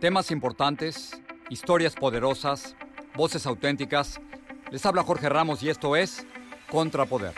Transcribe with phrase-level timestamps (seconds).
[0.00, 2.76] Temas importantes, historias poderosas,
[3.16, 4.20] voces auténticas.
[4.70, 6.24] Les habla Jorge Ramos y esto es
[6.70, 7.32] Contrapoder.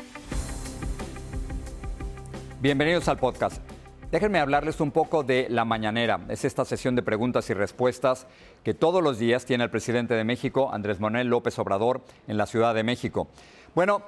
[2.61, 3.62] Bienvenidos al podcast.
[4.11, 6.20] Déjenme hablarles un poco de La Mañanera.
[6.28, 8.27] Es esta sesión de preguntas y respuestas
[8.62, 12.45] que todos los días tiene el presidente de México, Andrés Manuel López Obrador, en la
[12.45, 13.28] Ciudad de México.
[13.74, 14.02] Bueno,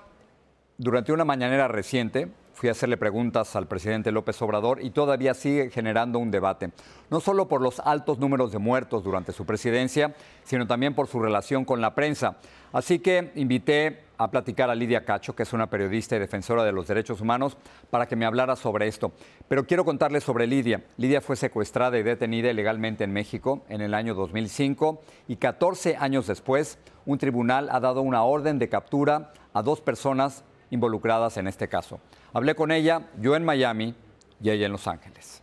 [0.77, 5.71] durante una mañanera reciente, fui a hacerle preguntas al presidente López Obrador y todavía sigue
[5.71, 6.71] generando un debate,
[7.11, 11.21] no solo por los altos números de muertos durante su presidencia, sino también por su
[11.21, 12.37] relación con la prensa.
[12.73, 16.73] Así que invité a platicar a Lidia Cacho, que es una periodista y defensora de
[16.73, 17.57] los derechos humanos,
[17.91, 19.13] para que me hablara sobre esto.
[19.49, 20.83] Pero quiero contarles sobre Lidia.
[20.97, 26.27] Lidia fue secuestrada y detenida ilegalmente en México en el año 2005 y 14 años
[26.29, 31.69] después, un tribunal ha dado una orden de captura a dos personas involucradas en este
[31.69, 32.01] caso.
[32.33, 33.95] Hablé con ella, yo en Miami
[34.41, 35.43] y ella en Los Ángeles.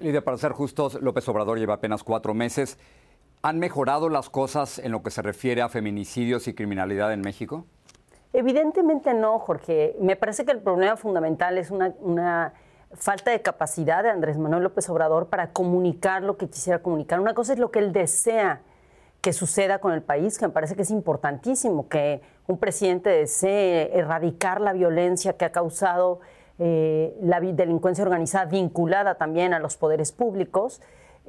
[0.00, 2.76] Lidia, para ser justos, López Obrador lleva apenas cuatro meses.
[3.42, 7.64] ¿Han mejorado las cosas en lo que se refiere a feminicidios y criminalidad en México?
[8.32, 9.96] Evidentemente no, Jorge.
[10.00, 12.52] Me parece que el problema fundamental es una, una,
[12.94, 17.20] falta de capacidad de Andrés Manuel López Obrador para comunicar lo que quisiera comunicar.
[17.20, 18.62] Una cosa es lo que él desea
[19.20, 23.96] que suceda con el país, que me parece que es importantísimo que un presidente desee
[23.98, 26.20] erradicar la violencia que ha causado
[26.58, 30.80] eh, la delincuencia organizada vinculada también a los poderes públicos.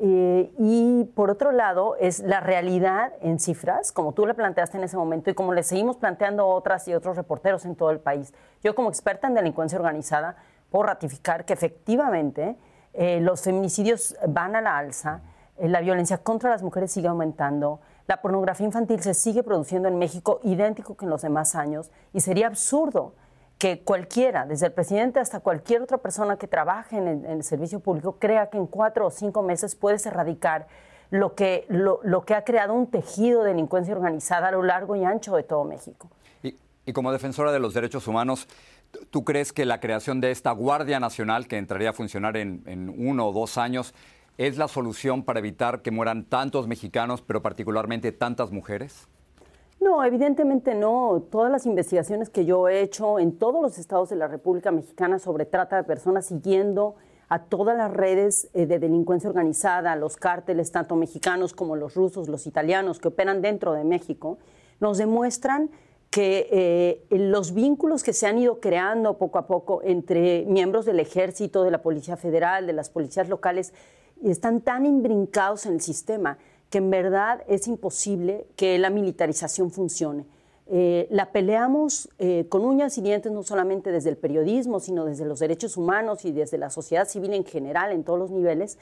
[0.02, 4.86] Eh, y por otro lado, es la realidad en cifras, como tú le planteaste en
[4.86, 8.34] ese momento y como le seguimos planteando otras y otros reporteros en todo el país.
[8.64, 10.38] Yo como experta en delincuencia organizada
[10.70, 12.56] puedo ratificar que efectivamente
[12.94, 15.22] eh, los feminicidios van a la alza
[15.62, 20.40] la violencia contra las mujeres sigue aumentando, la pornografía infantil se sigue produciendo en México
[20.44, 23.14] idéntico que en los demás años y sería absurdo
[23.60, 28.18] que cualquiera, desde el presidente hasta cualquier otra persona que trabaje en el, servicio público,
[28.18, 30.68] crea que en cuatro o cinco meses puedes erradicar
[31.12, 35.04] lo que, lo, que ha creado un tejido de delincuencia organizada a lo largo y
[35.04, 36.10] ancho de todo México.
[36.42, 38.48] Y, como defensora de los derechos humanos,
[39.12, 42.90] ¿tú crees que la creación de esta Guardia Nacional, que entraría a funcionar en, en
[42.98, 43.94] uno o dos años,
[44.40, 49.10] ¿Es la solución para evitar que mueran tantos mexicanos, pero particularmente tantas mujeres?
[49.82, 51.26] No, evidentemente no.
[51.30, 55.20] Todas las investigaciones que yo he hecho en todos los estados de la República Mexicana
[55.20, 56.96] sobre trata de personas, siguiendo
[57.28, 62.30] a todas las redes eh, de delincuencia organizada, los cárteles, tanto mexicanos como los rusos,
[62.30, 64.38] los italianos, que operan dentro de México,
[64.80, 65.70] nos demuestran
[66.12, 71.02] que eh, los vínculos que se han ido creando poco a poco entre miembros del
[71.02, 73.74] ejército, de la Policía Federal, de las policías locales,
[74.22, 76.38] y están tan imbrincados en el sistema
[76.70, 80.26] que en verdad es imposible que la militarización funcione.
[80.72, 85.26] Eh, la peleamos eh, con uñas y dientes no solamente desde el periodismo, sino desde
[85.26, 88.78] los derechos humanos y desde la sociedad civil en general, en todos los niveles,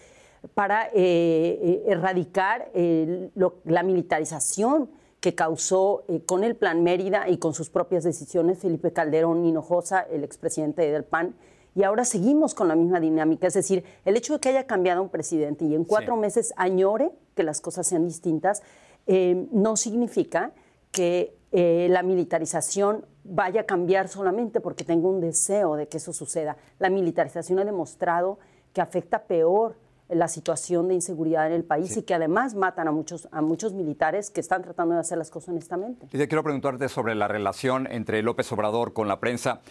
[0.53, 8.03] para eh, erradicar la militarización que causó con el Plan Mérida y con sus propias
[8.03, 11.35] decisiones Felipe Calderón Hinojosa, el expresidente del PAN,
[11.77, 13.45] y ahora seguimos con la misma dinámica.
[13.45, 17.11] Es decir, el hecho de que haya cambiado un presidente y en cuatro meses añore
[17.35, 18.63] que las cosas sean distintas,
[19.05, 20.53] eh, no significa
[20.89, 26.13] que eh, la militarización vaya a cambiar solamente porque tengo un deseo de que eso
[26.13, 26.57] suceda.
[26.79, 28.39] La militarización ha demostrado
[28.73, 29.75] que afecta peor
[30.09, 33.73] la situación de inseguridad en el país y que además matan a muchos, a muchos
[33.73, 36.07] militares que están tratando de hacer las cosas honestamente.
[36.11, 39.61] Y quiero preguntarte sobre la relación entre López Obrador con la prensa.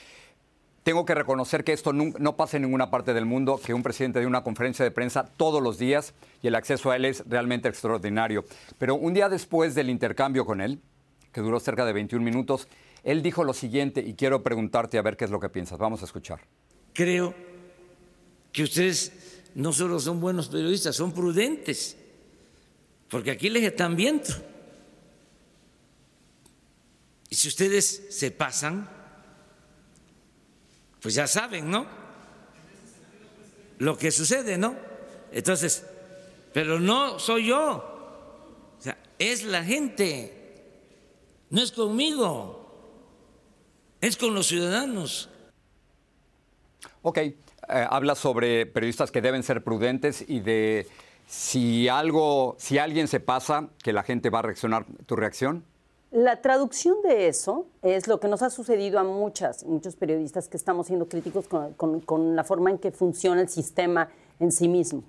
[0.87, 4.21] Tengo que reconocer que esto no, pasa en ninguna parte del mundo, que un presidente
[4.21, 7.69] dé una conferencia de prensa todos los días y el acceso a él es realmente
[7.69, 8.45] extraordinario.
[8.79, 10.81] Pero un día después del intercambio con él,
[11.33, 12.69] que duró cerca de 21 minutos,
[13.03, 15.77] él dijo lo siguiente y quiero preguntarte a ver qué es lo que piensas.
[15.77, 16.39] Vamos a escuchar.
[16.93, 17.35] Creo
[18.53, 21.97] que ustedes no solo son buenos periodistas, son prudentes,
[23.11, 24.29] porque aquí les están viendo.
[27.29, 28.96] Y si ustedes se pasan,
[31.07, 31.87] pues ya saben, ¿no?
[33.79, 34.75] Lo que sucede, ¿no?
[35.31, 35.87] Entonces,
[36.53, 40.65] pero no soy yo, o sea, es la gente,
[41.51, 43.07] no es conmigo,
[44.01, 45.29] es con los ciudadanos.
[47.03, 47.35] Ok, eh,
[47.69, 50.89] habla sobre periodistas que deben ser prudentes y de
[51.29, 54.87] si algo, si alguien se pasa, que la gente va a reaccionar.
[55.07, 55.65] ¿Tu reacción?
[56.13, 60.57] La traducción de eso es lo que nos ha sucedido a muchas, muchos periodistas que
[60.57, 64.09] estamos siendo críticos con, la forma en que funciona el sistema
[64.39, 65.03] en sí mismo.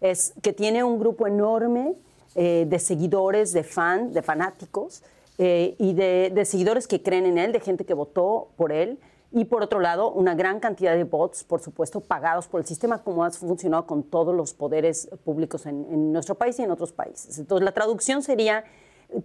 [0.00, 1.94] Es que tiene un grupo enorme
[2.34, 5.02] eh, de seguidores, de fans, de fanáticos
[5.38, 8.98] eh, y de, de, seguidores que creen en él, de gente que votó por él.
[9.32, 13.02] Y por otro lado, una gran cantidad de bots, por supuesto, pagados por el sistema,
[13.02, 16.92] como ha funcionado con todos los poderes públicos en, en nuestro país y en otros
[16.92, 17.38] países.
[17.38, 18.64] Entonces, la traducción sería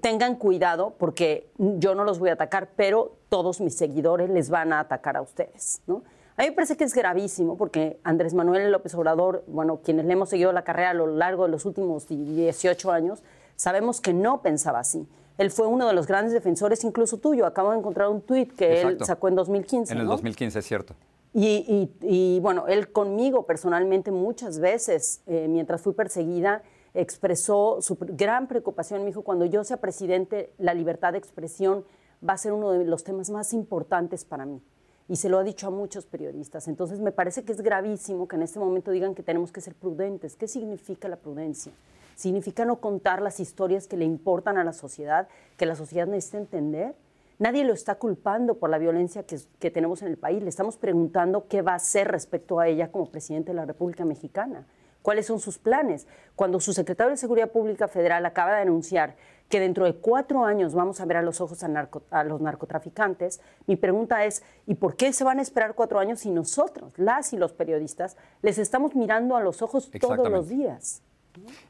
[0.01, 4.73] tengan cuidado porque yo no los voy a atacar, pero todos mis seguidores les van
[4.73, 5.81] a atacar a ustedes.
[5.87, 6.03] ¿no?
[6.37, 10.13] A mí me parece que es gravísimo porque Andrés Manuel López Obrador, bueno, quienes le
[10.13, 13.23] hemos seguido la carrera a lo largo de los últimos 18 años,
[13.55, 15.07] sabemos que no pensaba así.
[15.37, 17.45] Él fue uno de los grandes defensores, incluso tuyo.
[17.45, 19.93] Acabo de encontrar un tuit que él sacó en 2015.
[19.93, 20.95] En el 2015, es cierto.
[21.33, 26.61] Y, bueno, él conmigo personalmente muchas veces, eh, mientras fui perseguida,
[26.93, 29.01] expresó su gran preocupación.
[29.01, 31.85] Me dijo, cuando yo sea presidente, la libertad de expresión
[32.27, 34.61] va a ser uno de los temas más importantes para mí.
[35.09, 36.67] Y se lo ha dicho a muchos periodistas.
[36.67, 39.75] Entonces, me parece que es gravísimo que en este momento digan que tenemos que ser
[39.75, 40.35] prudentes.
[40.35, 41.73] ¿Qué significa la prudencia?
[42.15, 46.37] Significa no contar las historias que le importan a la sociedad, que la sociedad necesita
[46.37, 46.95] entender.
[47.39, 50.41] Nadie lo está culpando por la violencia que, que, tenemos en el país.
[50.41, 54.05] Le estamos preguntando qué va a hacer respecto a ella como presidente de la República
[54.05, 54.65] Mexicana
[55.03, 56.07] cuáles son sus planes.
[56.35, 59.15] Cuando su secretario de Seguridad Pública Federal acaba de anunciar
[59.49, 63.75] que dentro de cuatro años vamos a ver a los ojos a, los narcotraficantes, mi
[63.75, 67.37] pregunta es, ¿y por qué se van a esperar cuatro años si nosotros, las y
[67.37, 71.03] los periodistas, les estamos mirando a los ojos todos los días?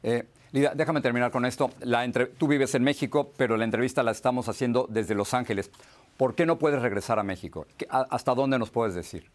[0.02, 1.70] Eh, Lida, déjame terminar con esto.
[1.80, 5.70] La tú vives en México, pero la entrevista la estamos haciendo desde Los Ángeles.
[6.16, 7.66] ¿Por qué no puedes regresar a México?
[7.90, 9.30] ¿Hasta dónde nos puedes decir?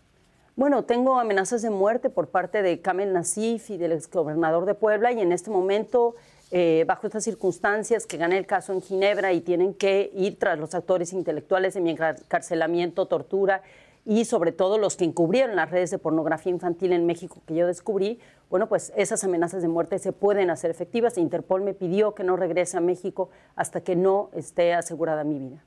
[0.60, 5.14] Bueno, tengo amenazas de muerte por parte de Kamel Nasif y del exgobernador de Puebla
[5.14, 6.18] y en este momento,
[6.52, 10.60] eh, bajo estas circunstancias, que gané el caso en Ginebra y tienen que ir tras
[10.60, 13.62] los actores intelectuales de mi encarcelamiento, tortura
[14.04, 17.66] y sobre todo los que encubrieron las redes de pornografía infantil en México que yo
[17.66, 18.20] descubrí,
[18.50, 21.18] bueno, pues esas amenazas de muerte se pueden hacer efectivas.
[21.18, 25.64] Interpol me pidió que no regrese a México hasta que no esté asegurada mi vida.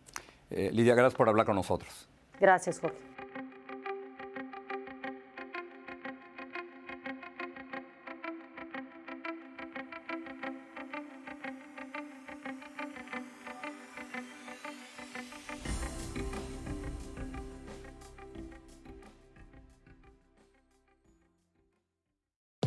[0.51, 2.11] Eh, Lidia, gracias por hablar con nosotros.
[2.39, 2.99] Gracias, Jorge.